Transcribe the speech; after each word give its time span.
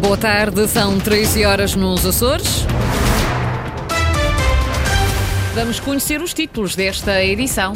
Boa 0.00 0.16
tarde, 0.16 0.68
são 0.68 0.98
13 0.98 1.44
horas 1.44 1.74
nos 1.74 2.06
Açores. 2.06 2.64
Vamos 5.54 5.80
conhecer 5.80 6.22
os 6.22 6.32
títulos 6.32 6.76
desta 6.76 7.22
edição. 7.22 7.72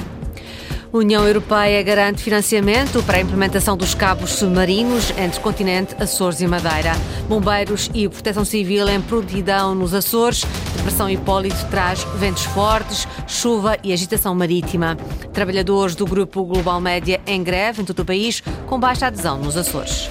União 0.92 1.26
Europeia 1.26 1.82
garante 1.82 2.22
financiamento 2.22 3.02
para 3.02 3.18
a 3.18 3.20
implementação 3.20 3.76
dos 3.76 3.92
cabos 3.94 4.30
submarinos 4.30 5.10
entre 5.18 5.40
continente, 5.40 5.96
Açores 5.98 6.40
e 6.40 6.46
Madeira. 6.46 6.92
Bombeiros 7.28 7.90
e 7.92 8.08
Proteção 8.08 8.44
Civil 8.44 8.88
em 8.88 9.00
prontidão 9.00 9.74
nos 9.74 9.92
Açores. 9.92 10.44
Depressão 10.76 11.10
Hipólito 11.10 11.66
traz 11.70 12.04
ventos 12.16 12.44
fortes, 12.44 13.06
chuva 13.26 13.76
e 13.82 13.92
agitação 13.92 14.32
marítima. 14.32 14.96
Trabalhadores 15.32 15.96
do 15.96 16.06
Grupo 16.06 16.44
Global 16.44 16.80
Média 16.80 17.20
em 17.26 17.42
greve 17.42 17.82
em 17.82 17.84
todo 17.84 18.00
o 18.00 18.04
país, 18.04 18.42
com 18.68 18.78
baixa 18.78 19.08
adesão 19.08 19.38
nos 19.38 19.56
Açores. 19.56 20.08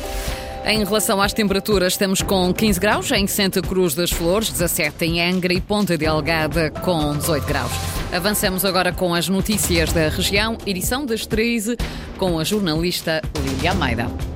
Em 0.66 0.84
relação 0.84 1.20
às 1.20 1.34
temperaturas, 1.34 1.94
estamos 1.94 2.22
com 2.22 2.54
15 2.54 2.80
graus 2.80 3.12
em 3.12 3.26
Santa 3.26 3.62
Cruz 3.62 3.96
das 3.96 4.12
Flores, 4.12 4.50
17 4.52 5.06
em 5.06 5.22
Angra 5.22 5.54
e 5.54 5.60
Ponta 5.60 5.98
Delgada 5.98 6.70
com 6.70 7.18
18 7.18 7.46
graus. 7.48 7.72
Avançamos 8.14 8.64
agora 8.64 8.94
com 8.94 9.14
as 9.14 9.28
notícias 9.28 9.92
da 9.92 10.08
região, 10.10 10.58
edição 10.66 11.06
das 11.06 11.26
13, 11.26 11.78
com 12.18 12.38
a 12.38 12.44
jornalista 12.44 13.22
Lília 13.44 13.72
Almeida. 13.72 14.31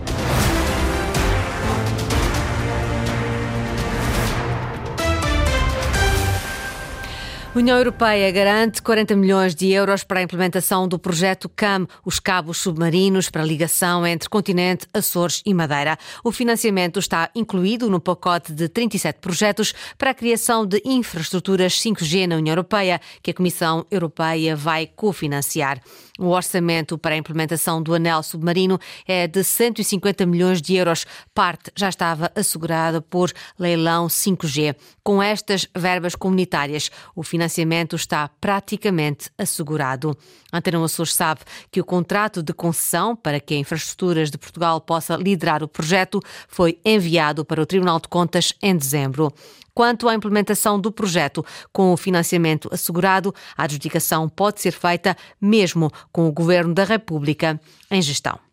União 7.57 7.77
Europeia 7.77 8.29
garante 8.31 8.81
40 8.81 9.15
milhões 9.15 9.55
de 9.55 9.71
euros 9.71 10.03
para 10.03 10.19
a 10.19 10.21
implementação 10.23 10.89
do 10.89 10.99
projeto 10.99 11.47
CAM, 11.47 11.87
os 12.03 12.19
cabos 12.19 12.57
submarinos 12.57 13.29
para 13.29 13.45
ligação 13.45 14.05
entre 14.05 14.27
continente, 14.27 14.85
Açores 14.93 15.41
e 15.45 15.53
Madeira. 15.53 15.97
O 16.21 16.33
financiamento 16.33 16.99
está 16.99 17.29
incluído 17.33 17.89
no 17.89 18.01
pacote 18.01 18.51
de 18.51 18.67
37 18.67 19.19
projetos 19.21 19.73
para 19.97 20.11
a 20.11 20.13
criação 20.13 20.65
de 20.65 20.81
infraestruturas 20.83 21.79
5G 21.79 22.27
na 22.27 22.35
União 22.35 22.51
Europeia, 22.51 22.99
que 23.23 23.31
a 23.31 23.33
Comissão 23.33 23.85
Europeia 23.89 24.53
vai 24.53 24.85
cofinanciar. 24.85 25.81
O 26.17 26.27
orçamento 26.27 26.97
para 26.97 27.13
a 27.13 27.17
implementação 27.17 27.81
do 27.81 27.93
anel 27.93 28.23
submarino 28.23 28.79
é 29.05 29.27
de 29.27 29.43
150 29.43 30.25
milhões 30.25 30.61
de 30.61 30.75
euros. 30.75 31.05
Parte 31.33 31.71
já 31.75 31.89
estava 31.89 32.31
assegurada 32.33 33.01
por 33.01 33.33
leilão 33.59 34.07
5G. 34.07 34.75
Com 35.03 35.21
estas 35.21 35.67
verbas 35.75 36.15
comunitárias, 36.15 36.89
o 37.13 37.21
financiamento 37.21 37.97
está 37.97 38.29
praticamente 38.39 39.29
assegurado. 39.37 40.17
Antena 40.53 40.83
Açores 40.83 41.13
sabe 41.13 41.41
que 41.69 41.81
o 41.81 41.85
contrato 41.85 42.41
de 42.41 42.53
concessão 42.53 43.13
para 43.13 43.41
que 43.41 43.53
a 43.53 43.57
Infraestruturas 43.57 44.31
de 44.31 44.37
Portugal 44.37 44.79
possa 44.79 45.17
liderar 45.17 45.61
o 45.63 45.67
projeto 45.67 46.21
foi 46.47 46.79
enviado 46.85 47.43
para 47.43 47.61
o 47.61 47.65
Tribunal 47.65 47.99
de 47.99 48.07
Contas 48.07 48.53
em 48.61 48.75
dezembro. 48.75 49.33
Quanto 49.75 50.07
à 50.07 50.15
implementação 50.15 50.79
do 50.79 50.89
projeto, 50.89 51.45
com 51.73 51.91
o 51.91 51.97
financiamento 51.97 52.69
assegurado, 52.71 53.35
a 53.57 53.63
adjudicação 53.63 54.29
pode 54.29 54.61
ser 54.61 54.71
feita 54.71 55.17
mesmo 55.39 55.91
com 56.13 56.29
o 56.29 56.31
Governo 56.31 56.73
da 56.73 56.85
República 56.85 57.59
em 57.91 58.01
gestão. 58.01 58.44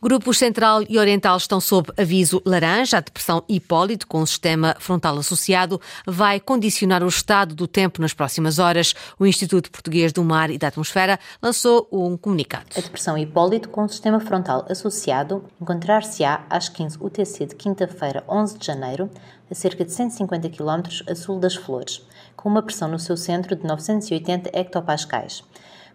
Grupos 0.00 0.38
Central 0.38 0.82
e 0.88 0.98
Oriental 0.98 1.36
estão 1.36 1.60
sob 1.60 1.90
aviso 1.96 2.42
laranja. 2.44 2.98
A 2.98 3.00
depressão 3.00 3.44
Hipólito, 3.48 4.06
com 4.06 4.20
o 4.20 4.26
sistema 4.26 4.76
frontal 4.78 5.18
associado, 5.18 5.80
vai 6.06 6.40
condicionar 6.40 7.02
o 7.02 7.08
estado 7.08 7.54
do 7.54 7.66
tempo 7.66 8.00
nas 8.00 8.12
próximas 8.12 8.58
horas. 8.58 8.94
O 9.18 9.26
Instituto 9.26 9.70
Português 9.70 10.12
do 10.12 10.24
Mar 10.24 10.50
e 10.50 10.58
da 10.58 10.68
Atmosfera 10.68 11.18
lançou 11.40 11.88
um 11.90 12.16
comunicado. 12.16 12.66
A 12.76 12.80
depressão 12.80 13.16
Hipólito, 13.16 13.68
com 13.68 13.84
o 13.84 13.88
sistema 13.88 14.20
frontal 14.20 14.66
associado, 14.68 15.44
encontrar-se-á 15.60 16.44
às 16.48 16.68
15 16.68 16.98
UTC 17.00 17.46
de 17.46 17.54
quinta-feira, 17.54 18.24
11 18.28 18.58
de 18.58 18.66
janeiro, 18.66 19.10
a 19.50 19.54
cerca 19.54 19.84
de 19.84 19.92
150 19.92 20.48
km 20.48 20.82
a 21.08 21.14
sul 21.14 21.38
das 21.38 21.54
Flores, 21.54 22.02
com 22.34 22.48
uma 22.48 22.62
pressão 22.62 22.88
no 22.88 22.98
seu 22.98 23.16
centro 23.16 23.54
de 23.54 23.66
980 23.66 24.50
hectopascais. 24.52 25.44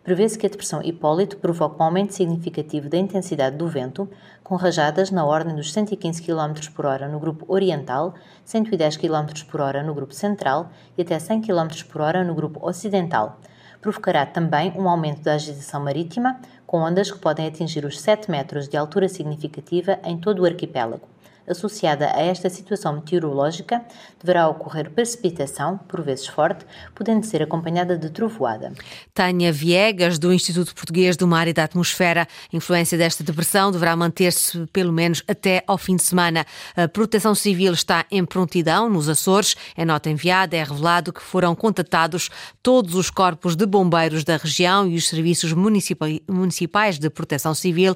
Prevê-se 0.07 0.39
que 0.39 0.45
a 0.45 0.49
depressão 0.49 0.81
Hipólito 0.81 1.35
provoque 1.35 1.81
um 1.81 1.83
aumento 1.83 2.13
significativo 2.13 2.87
da 2.87 2.97
intensidade 2.97 3.57
do 3.57 3.67
vento, 3.67 4.09
com 4.41 4.55
rajadas 4.55 5.11
na 5.11 5.25
ordem 5.25 5.53
dos 5.53 5.73
115 5.73 6.23
km 6.23 6.53
por 6.73 6.85
hora 6.85 7.09
no 7.09 7.19
grupo 7.19 7.43
oriental, 7.53 8.13
110 8.45 8.95
km 8.95 9.43
por 9.51 9.59
hora 9.59 9.83
no 9.83 9.93
grupo 9.93 10.13
central 10.13 10.69
e 10.97 11.01
até 11.01 11.19
100 11.19 11.41
km 11.41 11.83
por 11.91 11.99
hora 11.99 12.23
no 12.23 12.33
grupo 12.33 12.65
ocidental. 12.65 13.37
Provocará 13.81 14.25
também 14.25 14.71
um 14.77 14.87
aumento 14.87 15.23
da 15.23 15.33
agitação 15.33 15.83
marítima, 15.83 16.39
com 16.65 16.79
ondas 16.79 17.11
que 17.11 17.19
podem 17.19 17.45
atingir 17.45 17.83
os 17.83 17.99
7 17.99 18.31
metros 18.31 18.69
de 18.69 18.77
altura 18.77 19.09
significativa 19.09 19.99
em 20.05 20.17
todo 20.17 20.41
o 20.41 20.45
arquipélago. 20.45 21.05
Associada 21.47 22.11
a 22.13 22.21
esta 22.21 22.49
situação 22.49 22.95
meteorológica, 22.95 23.81
deverá 24.19 24.49
ocorrer 24.49 24.91
precipitação, 24.91 25.77
por 25.77 26.01
vezes 26.01 26.27
forte, 26.27 26.65
podendo 26.93 27.25
ser 27.25 27.41
acompanhada 27.41 27.97
de 27.97 28.09
trovoada. 28.09 28.73
Tânia 29.13 29.51
Viegas, 29.53 30.19
do 30.19 30.33
Instituto 30.33 30.75
Português 30.75 31.15
do 31.15 31.25
Mar 31.25 31.47
e 31.47 31.53
da 31.53 31.63
Atmosfera. 31.63 32.27
A 32.51 32.55
influência 32.55 32.97
desta 32.97 33.23
depressão 33.23 33.71
deverá 33.71 33.95
manter-se 33.95 34.67
pelo 34.73 34.91
menos 34.91 35.23
até 35.27 35.63
ao 35.65 35.77
fim 35.77 35.95
de 35.95 36.03
semana. 36.03 36.45
A 36.75 36.87
Proteção 36.87 37.33
Civil 37.33 37.71
está 37.71 38.05
em 38.11 38.25
prontidão 38.25 38.89
nos 38.89 39.07
Açores. 39.07 39.55
Em 39.77 39.85
nota 39.85 40.09
enviada 40.09 40.55
é 40.57 40.63
revelado 40.63 41.13
que 41.13 41.21
foram 41.21 41.55
contatados 41.55 42.29
todos 42.61 42.93
os 42.95 43.09
corpos 43.09 43.55
de 43.55 43.65
bombeiros 43.65 44.23
da 44.23 44.35
região 44.35 44.87
e 44.87 44.95
os 44.95 45.07
serviços 45.07 45.53
municipais 45.53 46.99
de 46.99 47.09
proteção 47.09 47.55
civil 47.55 47.95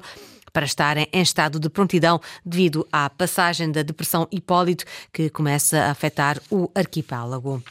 para 0.52 0.66
estarem 0.66 1.08
em 1.12 1.22
estado 1.22 1.58
de 1.58 1.68
prontidão 1.68 2.20
devido 2.44 2.86
à 2.92 3.08
passagem 3.08 3.70
da 3.70 3.82
depressão 3.82 4.28
Hipólito 4.30 4.84
que 5.12 5.30
começa 5.30 5.78
a 5.78 5.90
afetar 5.90 6.40
o 6.50 6.70
arquipélago. 6.74 7.62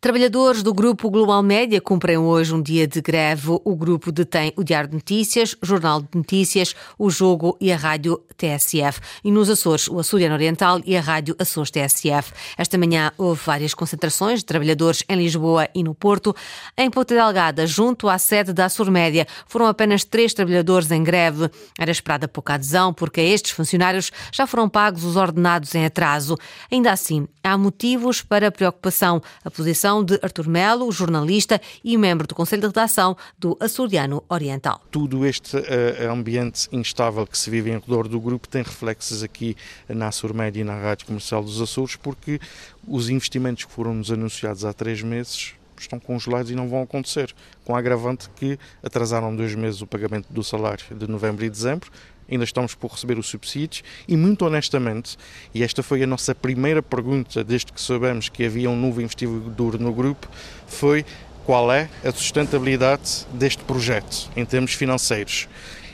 Trabalhadores 0.00 0.62
do 0.62 0.72
Grupo 0.72 1.10
Global 1.10 1.42
Média 1.42 1.80
cumprem 1.80 2.16
hoje 2.16 2.54
um 2.54 2.62
dia 2.62 2.86
de 2.86 3.00
greve. 3.00 3.58
O 3.64 3.76
grupo 3.76 4.10
detém 4.10 4.52
o 4.56 4.64
Diário 4.64 4.88
de 4.88 4.96
Notícias, 4.96 5.56
Jornal 5.62 6.02
de 6.02 6.08
Notícias, 6.14 6.74
o 6.98 7.10
Jogo 7.10 7.56
e 7.60 7.72
a 7.72 7.76
Rádio 7.76 8.20
TSF. 8.36 9.00
E 9.24 9.30
nos 9.30 9.50
Açores, 9.50 9.88
o 9.88 9.98
Açoriano 9.98 10.34
Oriental 10.34 10.80
e 10.84 10.96
a 10.96 11.00
Rádio 11.00 11.36
Açores 11.38 11.70
TSF. 11.70 12.32
Esta 12.56 12.78
manhã 12.78 13.12
houve 13.18 13.40
várias 13.44 13.74
concentrações 13.74 14.40
de 14.40 14.46
trabalhadores 14.46 15.04
em 15.08 15.16
Lisboa 15.16 15.68
e 15.74 15.82
no 15.82 15.94
Porto. 15.94 16.34
Em 16.76 16.90
Ponta 16.90 17.14
Delgada, 17.14 17.66
junto 17.66 18.08
à 18.08 18.18
sede 18.18 18.52
da 18.52 18.66
Açor 18.66 18.90
Média, 18.90 19.26
foram 19.46 19.66
apenas 19.66 20.04
três 20.04 20.32
trabalhadores 20.32 20.90
em 20.90 21.02
greve. 21.02 21.50
Era 21.78 21.90
esperada 21.90 22.26
pouca 22.28 22.54
adesão, 22.54 22.92
porque 22.92 23.20
a 23.20 23.24
estes 23.24 23.52
funcionários 23.52 24.10
já 24.32 24.46
foram 24.46 24.68
pagos 24.68 25.04
os 25.04 25.16
ordenados 25.16 25.74
em 25.74 25.84
atraso. 25.84 26.36
Ainda 26.70 26.92
assim, 26.92 27.26
há 27.42 27.56
motivos 27.58 28.22
para 28.22 28.50
preocupação. 28.50 29.20
A 29.44 29.49
posição 29.50 30.04
de 30.04 30.18
Artur 30.22 30.48
Melo, 30.48 30.90
jornalista 30.92 31.60
e 31.82 31.96
membro 31.96 32.26
do 32.26 32.34
Conselho 32.34 32.62
de 32.62 32.68
Redação 32.68 33.16
do 33.38 33.56
Açoriano 33.60 34.22
Oriental. 34.28 34.80
Tudo 34.90 35.26
este 35.26 35.56
uh, 35.56 36.10
ambiente 36.10 36.68
instável 36.72 37.26
que 37.26 37.36
se 37.36 37.50
vive 37.50 37.70
em 37.70 37.78
redor 37.78 38.08
do 38.08 38.20
grupo 38.20 38.48
tem 38.48 38.62
reflexos 38.62 39.22
aqui 39.22 39.56
na 39.88 40.08
Açor 40.08 40.34
Média 40.34 40.60
e 40.60 40.64
na 40.64 40.78
Rádio 40.78 41.06
Comercial 41.06 41.42
dos 41.42 41.60
Açores, 41.60 41.96
porque 41.96 42.40
os 42.86 43.08
investimentos 43.08 43.64
que 43.64 43.72
foram 43.72 43.94
nos 43.94 44.10
anunciados 44.10 44.64
há 44.64 44.72
três 44.72 45.02
meses 45.02 45.54
estão 45.78 45.98
congelados 45.98 46.50
e 46.50 46.54
não 46.54 46.68
vão 46.68 46.82
acontecer, 46.82 47.34
com 47.64 47.74
agravante 47.74 48.28
que 48.36 48.58
atrasaram 48.82 49.34
dois 49.34 49.54
meses 49.54 49.80
o 49.80 49.86
pagamento 49.86 50.26
do 50.30 50.42
salário 50.44 50.84
de 50.94 51.06
novembro 51.08 51.44
e 51.44 51.50
dezembro, 51.50 51.90
ainda 52.30 52.44
estamos 52.44 52.74
por 52.74 52.92
receber 52.92 53.18
os 53.18 53.26
subsídios 53.26 53.82
e, 54.06 54.16
muito 54.16 54.44
honestamente, 54.44 55.16
e 55.54 55.62
esta 55.62 55.82
foi 55.82 56.02
a 56.02 56.06
nossa 56.06 56.34
primeira 56.34 56.82
pergunta 56.82 57.42
desde 57.42 57.72
que 57.72 57.80
soubemos 57.80 58.28
que 58.28 58.44
havia 58.44 58.70
um 58.70 58.76
novo 58.76 59.02
investidor 59.02 59.78
no 59.78 59.92
grupo, 59.92 60.28
foi 60.66 61.04
qual 61.44 61.72
é 61.72 61.88
a 62.04 62.12
sustentabilidade 62.12 63.26
deste 63.32 63.64
projeto 63.64 64.30
em 64.36 64.44
termos 64.44 64.72
financeiros. 64.72 65.48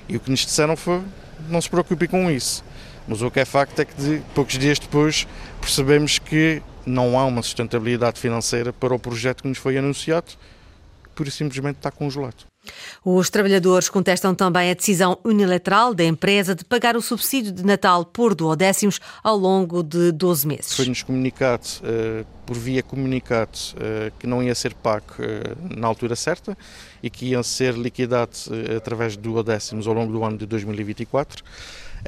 E 0.09 0.17
o 0.17 0.21
que 0.21 0.31
nos 0.31 0.41
disseram 0.41 0.77
foi: 0.77 1.03
não 1.49 1.61
se 1.61 1.69
preocupe 1.71 2.07
com 2.07 2.31
isso. 2.31 2.65
Mas 3.09 3.23
o 3.23 3.31
que 3.31 3.41
é 3.41 3.45
facto 3.45 3.79
é 3.81 3.85
que 3.85 3.95
de, 3.95 4.23
poucos 4.35 4.59
dias 4.59 4.79
depois 4.79 5.27
percebemos 5.61 6.19
que 6.19 6.61
não 6.85 7.19
há 7.19 7.25
uma 7.25 7.43
sustentabilidade 7.43 8.21
financeira 8.21 8.73
para 8.73 8.95
o 8.95 8.99
projeto 8.99 9.43
que 9.43 9.49
nos 9.49 9.59
foi 9.59 9.77
anunciado, 9.79 10.33
por 11.15 11.31
simplesmente 11.31 11.77
está 11.77 11.91
congelado. 11.91 12.47
Os 13.05 13.31
trabalhadores 13.31 13.89
contestam 13.89 14.35
também 14.35 14.71
a 14.71 14.75
decisão 14.75 15.19
unilateral 15.25 15.95
da 15.95 16.05
empresa 16.05 16.55
de 16.55 16.65
pagar 16.65 16.97
o 16.97 17.03
subsídio 17.03 17.53
de 17.53 17.65
Natal 17.65 18.05
por 18.05 18.35
duodécimos 18.35 19.01
ao 19.23 19.37
longo 19.37 19.83
de 19.83 20.13
12 20.13 20.47
meses. 20.47 20.75
Foi-nos 20.75 21.03
comunicado, 21.03 21.67
uh, 21.83 22.27
por 22.45 22.57
via 22.57 22.83
comunicado, 22.83 23.59
uh, 23.75 24.13
que 24.19 24.27
não 24.27 24.43
ia 24.43 24.55
ser 24.55 24.75
pago 24.75 25.07
uh, 25.19 25.79
na 25.79 25.87
altura 25.87 26.17
certa 26.17 26.57
e 27.03 27.11
que 27.11 27.27
ia 27.27 27.43
ser 27.43 27.75
liquidado 27.75 28.33
através 28.77 29.13
de 29.13 29.19
duodécimos 29.19 29.87
ao 29.87 29.95
longo 29.95 30.13
do 30.13 30.25
ano 30.25 30.39
de 30.39 30.47
2024. 30.47 31.45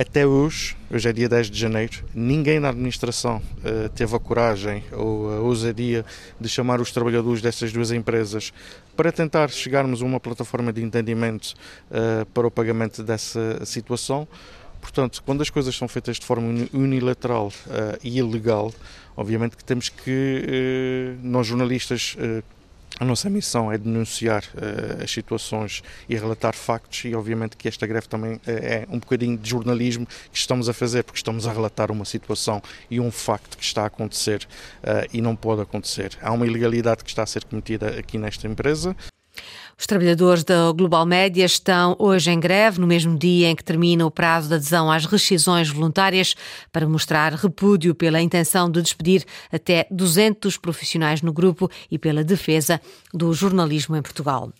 Até 0.00 0.24
hoje, 0.24 0.76
hoje 0.88 1.08
é 1.08 1.12
dia 1.12 1.28
10 1.28 1.50
de 1.50 1.58
janeiro, 1.58 2.04
ninguém 2.14 2.60
na 2.60 2.68
administração 2.68 3.38
uh, 3.38 3.88
teve 3.88 4.14
a 4.14 4.18
coragem 4.20 4.84
ou 4.92 5.28
a 5.28 5.40
ousadia 5.40 6.04
de 6.40 6.48
chamar 6.48 6.80
os 6.80 6.92
trabalhadores 6.92 7.42
destas 7.42 7.72
duas 7.72 7.90
empresas 7.90 8.52
para 8.96 9.10
tentar 9.10 9.50
chegarmos 9.50 10.00
a 10.00 10.04
uma 10.04 10.20
plataforma 10.20 10.72
de 10.72 10.84
entendimento 10.84 11.52
uh, 11.90 12.24
para 12.26 12.46
o 12.46 12.50
pagamento 12.50 13.02
dessa 13.02 13.64
situação. 13.66 14.28
Portanto, 14.80 15.20
quando 15.26 15.42
as 15.42 15.50
coisas 15.50 15.74
são 15.74 15.88
feitas 15.88 16.16
de 16.20 16.24
forma 16.24 16.46
unilateral 16.72 17.48
uh, 17.48 17.98
e 18.00 18.18
ilegal, 18.18 18.72
obviamente 19.16 19.56
que 19.56 19.64
temos 19.64 19.88
que, 19.88 21.16
nós 21.24 21.44
jornalistas, 21.44 22.16
a 23.00 23.05
nossa 23.05 23.31
missão 23.31 23.70
é 23.70 23.79
denunciar 23.79 24.43
uh, 24.55 25.02
as 25.02 25.11
situações 25.11 25.82
e 26.08 26.17
relatar 26.17 26.55
factos 26.55 27.05
e 27.05 27.14
obviamente 27.14 27.56
que 27.56 27.69
esta 27.69 27.87
greve 27.87 28.08
também 28.08 28.40
é, 28.46 28.52
é 28.52 28.87
um 28.88 28.99
bocadinho 28.99 29.37
de 29.37 29.49
jornalismo 29.49 30.06
que 30.06 30.38
estamos 30.38 30.69
a 30.69 30.73
fazer 30.73 31.05
porque 31.05 31.19
estamos 31.19 31.46
a 31.46 31.52
relatar 31.52 31.90
uma 31.90 32.05
situação 32.05 32.61
e 32.90 32.99
um 32.99 33.11
facto 33.11 33.56
que 33.56 33.64
está 33.64 33.82
a 33.82 33.87
acontecer 33.87 34.46
uh, 34.82 35.08
e 35.12 35.20
não 35.20 35.37
pode 35.37 35.62
acontecer. 35.62 36.17
Há 36.20 36.32
uma 36.32 36.46
ilegalidade 36.46 37.05
que 37.05 37.11
está 37.11 37.23
a 37.23 37.26
ser 37.26 37.44
cometida 37.44 37.99
aqui 37.99 38.19
nesta 38.19 38.46
empresa. 38.46 38.96
Os 39.78 39.86
trabalhadores 39.86 40.42
da 40.42 40.72
Global 40.72 41.06
Média 41.06 41.44
estão 41.44 41.94
hoje 42.00 42.32
em 42.32 42.40
greve, 42.40 42.80
no 42.80 42.86
mesmo 42.86 43.16
dia 43.16 43.48
em 43.48 43.54
que 43.54 43.62
termina 43.62 44.04
o 44.04 44.10
prazo 44.10 44.48
de 44.48 44.54
adesão 44.54 44.90
às 44.90 45.06
rescisões 45.06 45.69
voluntárias, 45.69 46.34
para 46.72 46.88
mostrar 46.88 47.32
repúdio 47.32 47.94
pela 47.94 48.20
intenção 48.20 48.69
de 48.69 48.82
despedir 48.82 49.25
até 49.52 49.86
200 49.88 50.56
profissionais 50.56 51.22
no 51.22 51.32
grupo 51.32 51.70
e 51.88 51.96
pela 51.96 52.25
defesa 52.25 52.80
do 53.14 53.32
jornalismo 53.32 53.94
em 53.94 54.02
Portugal. 54.02 54.52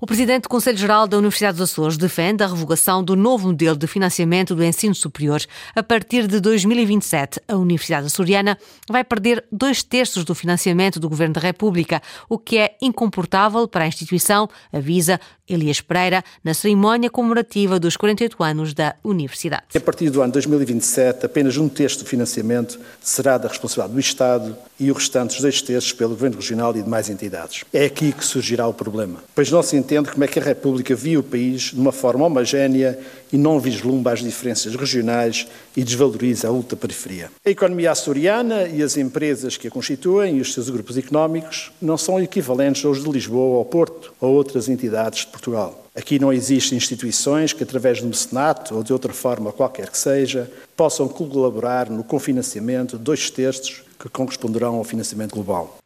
O 0.00 0.06
presidente 0.06 0.42
do 0.42 0.48
Conselho 0.48 0.76
Geral 0.76 1.06
da 1.06 1.16
Universidade 1.16 1.56
dos 1.56 1.70
Açores 1.70 1.96
defende 1.96 2.44
a 2.44 2.46
revogação 2.46 3.02
do 3.02 3.16
novo 3.16 3.48
modelo 3.48 3.76
de 3.76 3.86
financiamento 3.86 4.54
do 4.54 4.62
ensino 4.62 4.94
superior. 4.94 5.40
A 5.74 5.82
partir 5.82 6.26
de 6.26 6.38
2027, 6.38 7.40
a 7.48 7.56
Universidade 7.56 8.06
Açoriana 8.06 8.58
vai 8.88 9.02
perder 9.02 9.44
dois 9.50 9.82
terços 9.82 10.24
do 10.24 10.34
financiamento 10.34 11.00
do 11.00 11.08
Governo 11.08 11.34
da 11.34 11.40
República, 11.40 12.02
o 12.28 12.38
que 12.38 12.58
é 12.58 12.76
incomportável 12.82 13.66
para 13.66 13.84
a 13.84 13.88
instituição, 13.88 14.48
avisa 14.72 15.18
Elias 15.48 15.80
Pereira, 15.80 16.24
na 16.42 16.54
cerimónia 16.54 17.10
comemorativa 17.10 17.78
dos 17.78 17.96
48 17.96 18.42
anos 18.42 18.74
da 18.74 18.94
Universidade. 19.04 19.64
A 19.74 19.80
partir 19.80 20.10
do 20.10 20.22
ano 20.22 20.32
2027, 20.32 21.26
apenas 21.26 21.56
um 21.56 21.68
terço 21.68 22.00
do 22.00 22.04
financiamento 22.04 22.78
será 23.00 23.38
da 23.38 23.48
responsabilidade 23.48 23.94
do 23.94 24.00
Estado 24.00 24.56
e 24.78 24.90
o 24.90 24.94
restante, 24.94 25.36
os 25.36 25.40
dois 25.40 25.62
terços, 25.62 25.92
pelo 25.92 26.10
Governo 26.10 26.36
Regional 26.36 26.76
e 26.76 26.82
demais 26.82 27.08
entidades. 27.08 27.64
É 27.72 27.86
aqui 27.86 28.12
que 28.12 28.24
surgirá 28.24 28.66
o 28.66 28.74
problema, 28.74 29.22
pois 29.34 29.50
não 29.50 29.62
se 29.62 29.76
entende 29.76 30.10
como 30.10 30.24
é 30.24 30.28
que 30.28 30.38
a 30.38 30.42
República 30.42 30.94
via 30.94 31.18
o 31.18 31.22
país 31.22 31.72
de 31.72 31.80
uma 31.80 31.92
forma 31.92 32.26
homogénea 32.26 32.98
e 33.32 33.38
não 33.38 33.58
vislumbra 33.58 34.12
as 34.12 34.20
diferenças 34.20 34.74
regionais 34.74 35.46
e 35.76 35.82
desvaloriza 35.82 36.48
a 36.48 36.50
ultraperiferia. 36.50 37.30
A 37.44 37.50
economia 37.50 37.92
açoriana 37.92 38.68
e 38.68 38.82
as 38.82 38.96
empresas 38.96 39.56
que 39.56 39.68
a 39.68 39.70
constituem 39.70 40.36
e 40.36 40.40
os 40.40 40.52
seus 40.52 40.68
grupos 40.68 40.96
económicos 40.96 41.72
não 41.80 41.96
são 41.96 42.20
equivalentes 42.20 42.84
aos 42.84 43.02
de 43.02 43.10
Lisboa 43.10 43.58
ou 43.58 43.64
Porto 43.64 44.12
ou 44.20 44.34
outras 44.34 44.68
entidades 44.68 45.20
de 45.20 45.35
Portugal. 45.36 45.86
Aqui 45.94 46.18
não 46.18 46.32
existem 46.32 46.78
instituições 46.78 47.52
que, 47.52 47.62
através 47.62 47.98
de 47.98 48.04
um 48.04 48.08
mecenato 48.08 48.74
ou 48.74 48.82
de 48.82 48.92
outra 48.92 49.12
forma 49.12 49.52
qualquer 49.52 49.90
que 49.90 49.98
seja, 49.98 50.50
possam 50.74 51.08
colaborar 51.08 51.90
no 51.90 52.02
confinanciamento 52.02 52.96
de 52.96 53.04
dois 53.04 53.30
terços 53.30 53.82
que 53.98 54.08
corresponderão 54.08 54.76
ao 54.76 54.84
financiamento 54.84 55.34
global. 55.34 55.78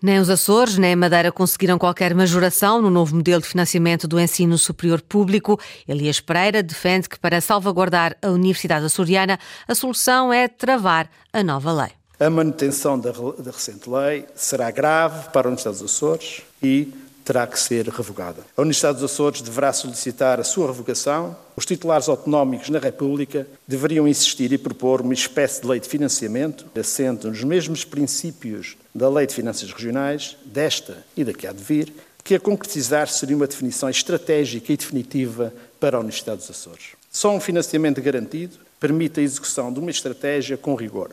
Nem 0.00 0.18
os 0.18 0.28
Açores 0.28 0.76
nem 0.76 0.92
a 0.92 0.96
Madeira 0.96 1.32
conseguiram 1.32 1.78
qualquer 1.78 2.14
majoração 2.14 2.82
no 2.82 2.90
novo 2.90 3.16
modelo 3.16 3.40
de 3.40 3.48
financiamento 3.48 4.06
do 4.06 4.20
ensino 4.20 4.58
superior 4.58 5.00
público. 5.00 5.58
Elias 5.88 6.20
Pereira 6.20 6.62
defende 6.62 7.08
que, 7.08 7.18
para 7.18 7.40
salvaguardar 7.40 8.16
a 8.22 8.28
Universidade 8.28 8.84
Açoriana, 8.84 9.38
a 9.66 9.74
solução 9.74 10.32
é 10.32 10.46
travar 10.46 11.08
a 11.32 11.42
nova 11.42 11.72
lei. 11.72 11.90
A 12.20 12.30
manutenção 12.30 12.98
da, 12.98 13.10
da 13.10 13.50
recente 13.50 13.88
lei 13.88 14.26
será 14.34 14.70
grave 14.70 15.30
para 15.30 15.48
a 15.48 15.50
Universidade 15.50 15.78
dos 15.78 15.90
Açores 15.90 16.42
e 16.62 16.92
terá 17.24 17.46
que 17.46 17.58
ser 17.58 17.88
revogada. 17.88 18.42
A 18.56 18.60
Universidade 18.60 19.00
dos 19.00 19.10
Açores 19.10 19.40
deverá 19.40 19.72
solicitar 19.72 20.38
a 20.38 20.44
sua 20.44 20.66
revogação. 20.66 21.36
Os 21.56 21.64
titulares 21.64 22.08
autonómicos 22.08 22.68
na 22.68 22.78
República 22.78 23.46
deveriam 23.66 24.06
insistir 24.06 24.52
e 24.52 24.58
propor 24.58 25.00
uma 25.00 25.14
espécie 25.14 25.62
de 25.62 25.66
lei 25.66 25.80
de 25.80 25.88
financiamento, 25.88 26.66
assente 26.78 27.26
nos 27.26 27.42
mesmos 27.42 27.84
princípios 27.84 28.76
da 28.94 29.08
Lei 29.08 29.26
de 29.26 29.34
Finanças 29.34 29.72
Regionais, 29.72 30.36
desta 30.44 31.04
e 31.16 31.24
da 31.24 31.32
que 31.32 31.46
há 31.46 31.52
de 31.52 31.62
vir, 31.62 31.92
que 32.22 32.34
a 32.34 32.40
concretizar 32.40 33.08
seria 33.08 33.36
uma 33.36 33.46
definição 33.46 33.88
estratégica 33.88 34.72
e 34.72 34.76
definitiva 34.76 35.52
para 35.80 35.96
a 35.96 36.00
Universidade 36.00 36.38
dos 36.38 36.50
Açores. 36.50 36.92
Só 37.10 37.34
um 37.34 37.40
financiamento 37.40 38.00
garantido 38.00 38.56
permite 38.80 39.20
a 39.20 39.22
execução 39.22 39.72
de 39.72 39.78
uma 39.78 39.90
estratégia 39.90 40.56
com 40.56 40.74
rigor. 40.74 41.10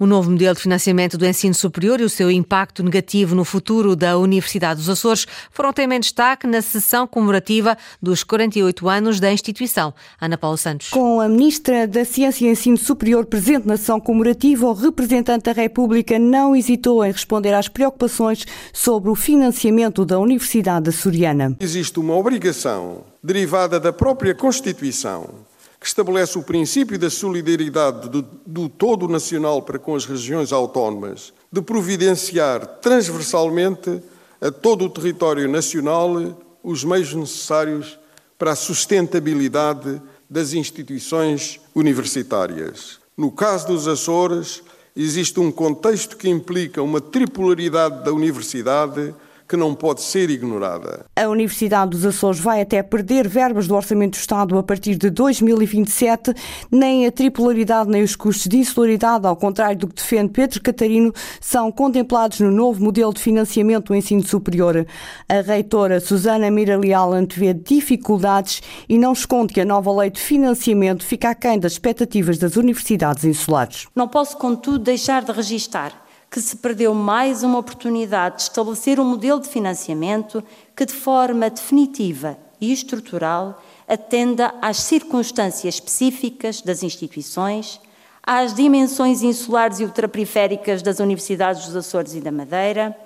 O 0.00 0.06
novo 0.06 0.30
modelo 0.30 0.54
de 0.54 0.62
financiamento 0.62 1.18
do 1.18 1.26
ensino 1.26 1.52
superior 1.52 2.00
e 2.00 2.04
o 2.04 2.08
seu 2.08 2.30
impacto 2.30 2.82
negativo 2.82 3.34
no 3.34 3.44
futuro 3.44 3.94
da 3.94 4.16
Universidade 4.16 4.80
dos 4.80 4.88
Açores 4.88 5.26
foram 5.50 5.74
tema 5.74 5.94
em 5.94 6.00
destaque 6.00 6.46
na 6.46 6.62
sessão 6.62 7.06
comemorativa 7.06 7.76
dos 8.00 8.24
48 8.24 8.88
anos 8.88 9.20
da 9.20 9.30
instituição. 9.30 9.92
Ana 10.18 10.38
Paula 10.38 10.56
Santos. 10.56 10.88
Com 10.88 11.20
a 11.20 11.28
Ministra 11.28 11.86
da 11.86 12.02
Ciência 12.02 12.46
e 12.46 12.50
Ensino 12.50 12.78
Superior 12.78 13.26
presente 13.26 13.66
na 13.66 13.76
sessão 13.76 14.00
comemorativa, 14.00 14.66
o 14.66 14.72
representante 14.72 15.44
da 15.44 15.52
República 15.52 16.18
não 16.18 16.56
hesitou 16.56 17.04
em 17.04 17.12
responder 17.12 17.52
às 17.52 17.68
preocupações 17.68 18.46
sobre 18.72 19.10
o 19.10 19.14
financiamento 19.14 20.06
da 20.06 20.18
Universidade 20.18 20.88
Açoriana. 20.88 21.54
Existe 21.60 22.00
uma 22.00 22.16
obrigação 22.16 23.04
derivada 23.22 23.78
da 23.78 23.92
própria 23.92 24.34
Constituição 24.34 25.49
que 25.80 25.86
estabelece 25.86 26.38
o 26.38 26.42
princípio 26.42 26.98
da 26.98 27.08
solidariedade 27.08 28.10
do, 28.10 28.22
do, 28.46 28.68
todo 28.68 29.08
nacional 29.08 29.62
para 29.62 29.78
com 29.78 29.96
as 29.96 30.04
regiões 30.04 30.52
autónomas, 30.52 31.32
de 31.50 31.62
providenciar 31.62 32.66
transversalmente 32.82 34.02
a 34.42 34.50
todo 34.50 34.84
o 34.84 34.90
território 34.90 35.48
nacional 35.48 36.36
os 36.62 36.84
meios 36.84 37.14
necessários 37.14 37.98
para 38.38 38.52
a 38.52 38.56
sustentabilidade 38.56 40.00
das 40.28 40.52
instituições 40.52 41.58
universitárias. 41.74 43.00
No 43.16 43.30
caso 43.32 43.68
dos 43.68 43.88
Açores, 43.88 44.62
existe 44.94 45.40
um 45.40 45.50
contexto 45.50 46.16
que 46.16 46.28
implica 46.28 46.82
uma 46.82 47.00
tripolaridade 47.00 48.04
da 48.04 48.12
universidade 48.12 49.14
que 49.50 49.56
não 49.56 49.74
pode 49.74 50.00
ser 50.00 50.30
ignorada. 50.30 51.06
A 51.16 51.28
Universidade 51.28 51.90
dos 51.90 52.06
Açores 52.06 52.38
vai 52.38 52.60
até 52.60 52.84
perder 52.84 53.26
verbas 53.26 53.66
do 53.66 53.74
Orçamento 53.74 54.12
do 54.12 54.20
Estado 54.20 54.56
a 54.56 54.62
partir 54.62 54.94
de 54.94 55.10
2027. 55.10 56.32
Nem 56.70 57.04
a 57.04 57.10
tripolaridade 57.10 57.90
nem 57.90 58.04
os 58.04 58.14
custos 58.14 58.46
de 58.46 58.58
insularidade, 58.58 59.26
ao 59.26 59.34
contrário 59.34 59.76
do 59.76 59.88
que 59.88 59.96
defende 59.96 60.30
Pedro 60.30 60.62
Catarino, 60.62 61.12
são 61.40 61.72
contemplados 61.72 62.38
no 62.38 62.52
novo 62.52 62.80
modelo 62.80 63.12
de 63.12 63.20
financiamento 63.20 63.88
do 63.88 63.96
ensino 63.96 64.22
superior. 64.22 64.86
A 65.28 65.40
reitora 65.40 65.98
Susana 65.98 66.48
Mira 66.48 66.78
Leal 66.78 67.12
antevê 67.12 67.52
dificuldades 67.52 68.62
e 68.88 68.96
não 68.96 69.12
esconde 69.12 69.52
que 69.52 69.60
a 69.60 69.64
nova 69.64 69.90
lei 69.90 70.10
de 70.10 70.20
financiamento 70.20 71.04
fica 71.04 71.30
aquém 71.30 71.58
das 71.58 71.72
expectativas 71.72 72.38
das 72.38 72.54
universidades 72.54 73.24
insulares. 73.24 73.88
Não 73.96 74.06
posso, 74.06 74.36
contudo, 74.36 74.78
deixar 74.78 75.24
de 75.24 75.32
registar 75.32 76.09
que 76.30 76.40
se 76.40 76.56
perdeu 76.56 76.94
mais 76.94 77.42
uma 77.42 77.58
oportunidade 77.58 78.36
de 78.36 78.42
estabelecer 78.42 79.00
um 79.00 79.04
modelo 79.04 79.40
de 79.40 79.48
financiamento 79.48 80.42
que, 80.76 80.86
de 80.86 80.92
forma 80.92 81.50
definitiva 81.50 82.38
e 82.60 82.72
estrutural, 82.72 83.60
atenda 83.88 84.54
às 84.62 84.76
circunstâncias 84.76 85.74
específicas 85.74 86.60
das 86.60 86.84
instituições, 86.84 87.80
às 88.22 88.54
dimensões 88.54 89.22
insulares 89.22 89.80
e 89.80 89.84
ultraperiféricas 89.84 90.82
das 90.82 91.00
universidades 91.00 91.66
dos 91.66 91.74
Açores 91.74 92.14
e 92.14 92.20
da 92.20 92.30
Madeira 92.30 92.96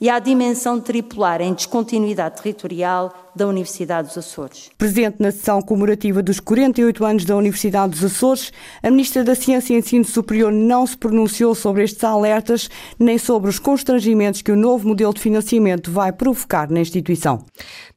e 0.00 0.08
à 0.08 0.20
dimensão 0.20 0.80
tripular 0.80 1.40
em 1.40 1.52
descontinuidade 1.52 2.40
territorial 2.40 3.12
da 3.34 3.46
Universidade 3.46 4.08
dos 4.08 4.18
Açores. 4.18 4.70
Presente 4.76 5.16
na 5.20 5.30
sessão 5.30 5.62
comemorativa 5.62 6.22
dos 6.22 6.40
48 6.40 7.04
anos 7.04 7.24
da 7.24 7.36
Universidade 7.36 7.92
dos 7.92 8.04
Açores, 8.04 8.52
a 8.82 8.90
Ministra 8.90 9.24
da 9.24 9.34
Ciência 9.34 9.74
e 9.74 9.78
Ensino 9.78 10.04
Superior 10.04 10.52
não 10.52 10.86
se 10.86 10.96
pronunciou 10.96 11.54
sobre 11.54 11.84
estes 11.84 12.02
alertas 12.04 12.68
nem 12.98 13.18
sobre 13.18 13.50
os 13.50 13.58
constrangimentos 13.58 14.42
que 14.42 14.52
o 14.52 14.56
novo 14.56 14.88
modelo 14.88 15.14
de 15.14 15.20
financiamento 15.20 15.90
vai 15.90 16.12
provocar 16.12 16.70
na 16.70 16.80
instituição. 16.80 17.44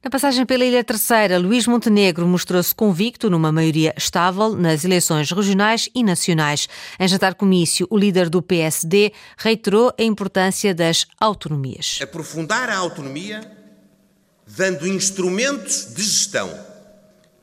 Na 0.03 0.09
passagem 0.09 0.45
pela 0.45 0.65
Ilha 0.65 0.83
Terceira, 0.83 1.39
Luís 1.39 1.65
Montenegro 1.65 2.27
mostrou-se 2.27 2.75
convicto 2.75 3.29
numa 3.29 3.51
maioria 3.51 3.93
estável 3.97 4.55
nas 4.55 4.83
eleições 4.83 5.31
regionais 5.31 5.89
e 5.95 6.03
nacionais. 6.03 6.67
Em 6.99 7.07
jantar 7.07 7.35
comício, 7.35 7.87
o 7.89 7.97
líder 7.97 8.29
do 8.29 8.41
PSD 8.41 9.13
reiterou 9.37 9.93
a 9.97 10.03
importância 10.03 10.75
das 10.75 11.05
autonomias. 11.19 11.99
Aprofundar 12.01 12.69
a 12.69 12.77
autonomia 12.77 13.63
dando 14.45 14.87
instrumentos 14.87 15.93
de 15.93 16.03
gestão, 16.03 16.53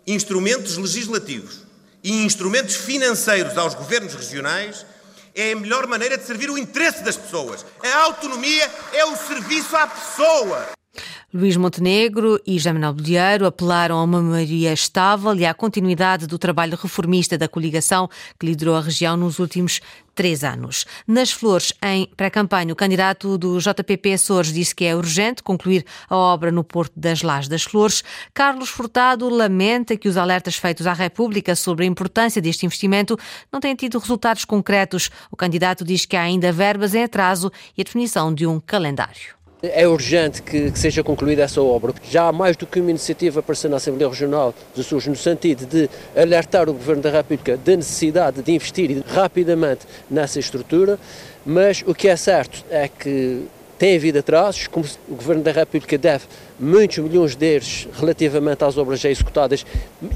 instrumentos 0.07 0.76
legislativos 0.76 1.61
e 2.02 2.25
instrumentos 2.25 2.76
financeiros 2.76 3.57
aos 3.57 3.75
governos 3.75 4.14
regionais 4.14 4.87
é 5.35 5.52
a 5.52 5.57
melhor 5.57 5.87
maneira 5.87 6.19
de 6.19 6.25
servir 6.25 6.50
o 6.50 6.59
interesse 6.59 7.02
das 7.02 7.16
pessoas. 7.16 7.64
A 7.83 8.02
autonomia 8.02 8.71
é 8.92 9.04
o 9.04 9.16
serviço 9.16 9.76
à 9.76 9.87
pessoa. 9.87 10.79
Luís 11.32 11.56
Montenegro 11.56 12.40
e 12.44 12.59
José 12.59 12.73
Manuel 12.73 13.47
apelaram 13.47 13.97
a 13.97 14.02
uma 14.02 14.20
maioria 14.20 14.73
estável 14.73 15.32
e 15.37 15.47
à 15.47 15.54
continuidade 15.54 16.26
do 16.26 16.38
trabalho 16.38 16.76
reformista 16.76 17.38
da 17.38 17.47
coligação 17.47 18.11
que 18.37 18.47
liderou 18.47 18.75
a 18.75 18.80
região 18.80 19.16
nos 19.16 19.38
últimos 19.38 19.80
três 20.12 20.42
anos. 20.42 20.85
Nas 21.06 21.30
Flores, 21.30 21.73
em 21.82 22.06
pré-campanha, 22.16 22.73
o 22.73 22.76
candidato 22.76 23.38
do 23.38 23.59
JPP 23.59 24.14
Açores 24.14 24.52
disse 24.52 24.75
que 24.75 24.85
é 24.85 24.97
urgente 24.97 25.40
concluir 25.40 25.85
a 26.09 26.16
obra 26.16 26.50
no 26.50 26.64
Porto 26.64 26.92
das 26.99 27.23
Lajes 27.23 27.49
das 27.49 27.62
Flores. 27.62 28.02
Carlos 28.35 28.68
Furtado 28.68 29.28
lamenta 29.28 29.97
que 29.97 30.09
os 30.09 30.16
alertas 30.16 30.56
feitos 30.56 30.87
à 30.87 30.92
República 30.92 31.54
sobre 31.54 31.85
a 31.85 31.88
importância 31.88 32.42
deste 32.42 32.66
investimento 32.66 33.16
não 33.52 33.61
têm 33.61 33.76
tido 33.76 33.99
resultados 33.99 34.44
concretos. 34.44 35.11
O 35.30 35.37
candidato 35.37 35.85
diz 35.85 36.04
que 36.04 36.16
há 36.16 36.23
ainda 36.23 36.52
verbas 36.52 36.92
em 36.92 37.04
atraso 37.04 37.52
e 37.78 37.80
a 37.80 37.85
definição 37.85 38.35
de 38.35 38.47
um 38.47 38.59
calendário. 38.59 39.39
É 39.62 39.87
urgente 39.87 40.40
que, 40.40 40.71
que, 40.71 40.79
seja 40.79 41.02
concluída 41.02 41.43
essa 41.43 41.61
obra. 41.61 41.93
Já 42.09 42.29
há 42.29 42.33
mais 42.33 42.57
do 42.57 42.67
que 42.67 42.81
uma 42.81 42.88
iniciativa 42.88 43.40
aparecendo 43.40 43.73
na 43.73 43.76
Assembleia 43.76 44.09
Regional 44.09 44.55
dos 44.75 44.87
Açores 44.87 45.07
no 45.07 45.17
sentido 45.17 45.67
de 45.67 45.90
alertar 46.17 46.67
o 46.71 46.73
Governo 46.73 47.02
da 47.02 47.11
República 47.11 47.59
da 47.59 47.76
necessidade 47.76 48.40
de 48.40 48.52
investir 48.52 49.02
rapidamente 49.07 49.87
nessa 50.11 50.40
estrutura, 50.40 50.99
mas 51.45 51.85
o 51.87 51.95
que 51.95 52.09
é 52.09 52.17
certo 52.17 52.64
é 52.71 52.88
que 52.88 53.45
tem 53.79 53.97
havido 53.97 54.19
atrasos, 54.19 54.67
como 54.67 54.87
o 55.09 55.14
Governo 55.14 55.43
da 55.43 55.52
República 55.52 55.99
deve 55.99 56.25
muitos 56.59 56.99
milhões 56.99 57.37
deles 57.37 57.87
relativamente 57.99 58.64
às 58.64 58.79
obras 58.79 58.99
já 58.99 59.11
executadas 59.11 59.67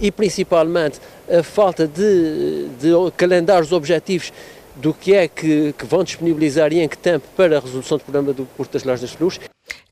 e 0.00 0.10
principalmente 0.10 1.00
a 1.30 1.42
falta 1.42 1.86
de, 1.86 2.68
de 2.80 2.90
calendários 3.16 3.72
objetivos 3.72 4.32
do 4.76 4.92
que 4.92 5.14
é 5.14 5.28
que, 5.28 5.72
que, 5.72 5.84
vão 5.86 6.02
disponibilizar 6.02 6.72
e 6.72 6.80
em 6.80 6.88
que 6.88 6.98
tempo 6.98 7.26
para 7.36 7.58
a 7.58 7.60
resolução 7.60 7.98
do 7.98 8.04
problema 8.04 8.32
do 8.32 8.44
Porto 8.56 8.72
das 8.72 8.84
Lajes 8.84 9.02
das 9.02 9.12
Flores. 9.12 9.40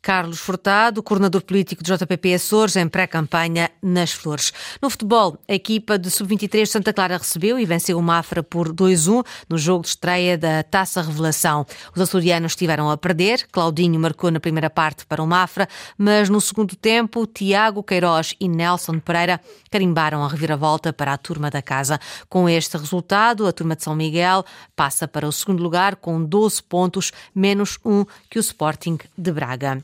Carlos 0.03 0.41
Furtado, 0.41 1.01
coordenador 1.01 1.43
político 1.43 1.81
do 1.81 1.97
JPP 1.97 2.35
Açores, 2.35 2.75
em 2.75 2.89
pré-campanha 2.89 3.71
nas 3.81 4.11
Flores. 4.11 4.53
No 4.83 4.91
futebol, 4.91 5.39
a 5.49 5.55
equipa 5.55 5.97
de 5.97 6.11
Sub-23 6.11 6.67
Santa 6.67 6.93
Clara 6.93 7.17
recebeu 7.17 7.57
e 7.57 7.65
venceu 7.65 7.97
o 7.97 8.03
Mafra 8.03 8.43
por 8.43 8.73
2-1 8.73 9.25
no 9.49 9.57
jogo 9.57 9.83
de 9.83 9.91
estreia 9.91 10.37
da 10.37 10.65
Taça 10.65 11.01
Revelação. 11.01 11.65
Os 11.95 12.03
açorianos 12.03 12.53
estiveram 12.53 12.91
a 12.91 12.97
perder, 12.97 13.47
Claudinho 13.53 14.01
marcou 14.01 14.33
na 14.33 14.41
primeira 14.41 14.69
parte 14.69 15.07
para 15.07 15.23
o 15.23 15.27
Mafra, 15.27 15.69
mas 15.97 16.29
no 16.29 16.41
segundo 16.41 16.75
tempo, 16.75 17.25
Tiago 17.25 17.81
Queiroz 17.81 18.35
e 18.41 18.49
Nelson 18.49 18.99
Pereira 18.99 19.41
carimbaram 19.71 20.25
a 20.25 20.29
reviravolta 20.29 20.93
para 20.93 21.13
a 21.13 21.19
turma 21.19 21.49
da 21.49 21.63
casa. 21.63 22.01
Com 22.29 22.49
este 22.49 22.77
resultado, 22.77 23.47
a 23.47 23.53
turma 23.53 23.77
de 23.77 23.85
São 23.85 23.95
Miguel 23.95 24.45
passa 24.75 25.07
para 25.07 25.29
o 25.29 25.33
segundo 25.33 25.63
lugar 25.63 25.95
com 25.95 26.25
12 26.25 26.61
pontos, 26.65 27.13
menos 27.33 27.79
um 27.85 28.05
que 28.29 28.39
o 28.39 28.41
Sporting 28.41 28.99
de 29.17 29.31
Braga. 29.31 29.81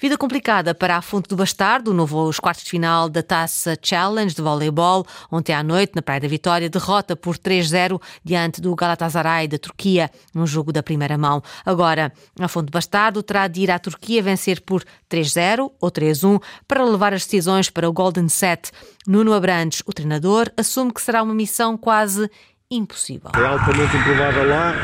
Vida 0.00 0.16
complicada 0.16 0.74
para 0.74 0.96
a 0.96 1.02
Fonte 1.02 1.28
do 1.28 1.36
Bastardo, 1.36 1.94
novo 1.94 2.18
aos 2.18 2.38
quartos 2.38 2.64
de 2.64 2.70
final 2.70 3.08
da 3.08 3.22
Taça 3.22 3.76
Challenge 3.80 4.34
de 4.34 4.42
voleibol. 4.42 5.06
Ontem 5.30 5.52
à 5.52 5.62
noite, 5.62 5.92
na 5.94 6.02
Praia 6.02 6.20
da 6.20 6.28
Vitória, 6.28 6.68
derrota 6.68 7.16
por 7.16 7.38
3-0 7.38 8.00
diante 8.24 8.60
do 8.60 8.74
Galatasaray 8.74 9.48
da 9.48 9.58
Turquia, 9.58 10.10
num 10.34 10.46
jogo 10.46 10.72
da 10.72 10.82
primeira 10.82 11.16
mão. 11.16 11.42
Agora, 11.64 12.12
a 12.38 12.48
Fonte 12.48 12.66
do 12.66 12.72
Bastardo 12.72 13.22
terá 13.22 13.48
de 13.48 13.62
ir 13.62 13.70
à 13.70 13.78
Turquia 13.78 14.22
vencer 14.22 14.60
por 14.60 14.84
3-0 15.10 15.70
ou 15.80 15.90
3-1 15.90 16.40
para 16.66 16.84
levar 16.84 17.14
as 17.14 17.24
decisões 17.24 17.70
para 17.70 17.88
o 17.88 17.92
Golden 17.92 18.28
Set. 18.28 18.70
Nuno 19.06 19.32
Abrantes, 19.32 19.82
o 19.86 19.92
treinador, 19.92 20.50
assume 20.56 20.92
que 20.92 21.00
será 21.00 21.22
uma 21.22 21.34
missão 21.34 21.76
quase 21.76 22.30
impossível. 22.70 23.30
É 23.34 23.46
altamente 23.46 23.96
improvável 23.96 24.48
lá. 24.48 24.74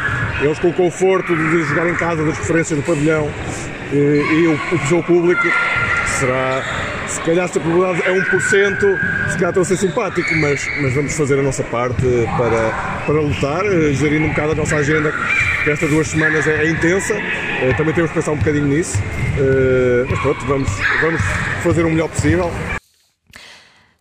Eles 0.41 0.59
com 0.59 0.69
o 0.69 0.73
conforto 0.73 1.35
de 1.35 1.63
jogar 1.65 1.89
em 1.89 1.95
casa 1.95 2.25
das 2.25 2.37
preferências 2.37 2.79
do 2.79 2.85
pavilhão 2.85 3.29
e 3.93 4.47
o, 4.47 4.75
o 4.75 4.79
jogo 4.87 5.03
público 5.05 5.43
será, 6.07 6.63
se 7.07 7.21
calhar 7.21 7.49
se 7.49 7.59
a 7.59 7.61
probabilidade 7.61 8.09
é 8.09 8.21
1%, 8.21 8.41
se 9.31 9.35
calhar 9.35 9.51
estou 9.51 9.63
a 9.63 9.65
ser 9.65 9.77
simpático, 9.77 10.35
mas, 10.37 10.67
mas 10.81 10.95
vamos 10.95 11.17
fazer 11.17 11.39
a 11.39 11.43
nossa 11.43 11.63
parte 11.65 12.03
para, 12.37 13.03
para 13.07 13.21
lutar, 13.21 13.65
eh, 13.67 13.93
gerindo 13.93 14.27
um 14.27 14.29
bocado 14.31 14.53
a 14.53 14.55
nossa 14.55 14.77
agenda, 14.77 15.13
que 15.65 15.71
estas 15.71 15.91
duas 15.91 16.09
semanas 16.09 16.47
é, 16.47 16.65
é 16.65 16.71
intensa, 16.71 17.15
eh, 17.15 17.75
também 17.77 17.95
temos 17.95 18.11
que 18.11 18.17
pensar 18.17 18.33
um 18.33 18.39
bocadinho 18.39 18.67
nisso, 18.67 18.99
eh, 19.37 20.07
mas 20.09 20.21
pronto, 20.21 20.47
vamos, 20.47 20.71
vamos 21.01 21.23
fazer 21.63 21.85
o 21.85 21.91
melhor 21.91 22.09
possível. 22.09 22.51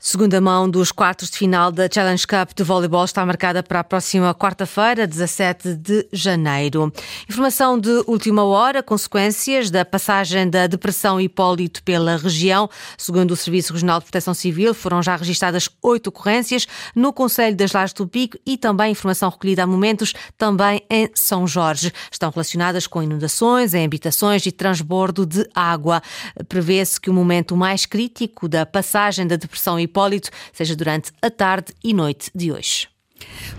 Segunda 0.04 0.42
mão 0.42 0.68
dos 0.68 0.92
quartos 0.92 1.30
de 1.30 1.38
final 1.38 1.72
da 1.72 1.88
Challenge 1.88 2.26
Cup 2.26 2.56
de 2.56 2.64
voleibol 2.64 3.06
está 3.06 3.24
marcada 3.24 3.62
para 3.62 3.82
a 3.82 3.84
próxima 3.84 4.34
quarta-feira, 4.34 5.06
17 5.06 5.76
de 5.76 6.08
janeiro. 6.12 6.92
Informação 7.30 7.80
de 7.80 8.04
última 8.08 8.44
hora, 8.44 8.82
consequências 8.82 9.70
da 9.70 9.86
passagem 9.86 10.50
da 10.50 10.66
depressão 10.66 11.22
hipólito 11.22 11.84
pela 11.84 12.18
região. 12.18 12.68
Segundo 12.98 13.30
o 13.30 13.36
Serviço 13.36 13.74
Regional 13.74 14.00
de 14.00 14.06
Proteção 14.06 14.34
Civil, 14.34 14.74
foram 14.74 15.04
já 15.04 15.16
registadas 15.16 15.70
oito 15.84 16.08
ocorrências 16.08 16.68
no 16.96 17.14
Conselho 17.14 17.56
das 17.56 17.72
Lajes 17.72 17.94
do 17.94 18.08
Pico 18.08 18.40
e 18.44 18.58
também 18.58 18.94
informação 18.94 19.30
recolhida 19.30 19.62
a 19.62 19.68
momentos 19.68 20.16
também 20.36 20.82
em 20.90 21.12
São 21.14 21.46
Jorge. 21.46 21.94
Estão 22.12 22.32
relacionadas 22.32 22.88
com 22.88 23.04
inundações 23.04 23.76
em 23.76 23.86
habitações 23.86 24.48
e 24.48 24.52
transbordo 24.52 25.28
de 25.28 25.48
água. 25.54 26.02
Prevê-se 26.50 27.00
que 27.00 27.12
o 27.12 27.14
momento 27.14 27.56
mais 27.56 27.86
crítico 27.86 28.48
da 28.50 28.66
passagem 28.66 29.28
da 29.28 29.36
depressão 29.36 29.80
hipólito 29.80 29.91
Hipólito, 29.92 30.30
seja 30.54 30.74
durante 30.76 31.12
a 31.22 31.30
tarde 31.30 31.74
e 31.84 31.94
noite 31.94 32.32
de 32.34 32.52
hoje. 32.52 32.88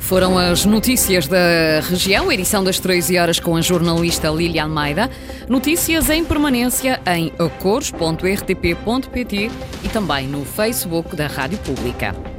Foram 0.01 0.37
as 0.39 0.65
notícias 0.65 1.29
da 1.29 1.79
região, 1.89 2.33
edição 2.33 2.65
das 2.65 2.81
13 2.81 3.17
horas 3.19 3.39
com 3.39 3.55
a 3.55 3.61
jornalista 3.61 4.29
Lília 4.29 4.65
Almeida. 4.65 5.09
Notícias 5.49 6.11
em 6.11 6.25
permanência 6.25 7.01
em 7.07 7.33
acores.rtp.pt 7.39 9.51
e 9.85 9.89
também 9.89 10.27
no 10.27 10.45
Facebook 10.45 11.15
da 11.15 11.29
Rádio 11.29 11.59
Pública. 11.59 12.32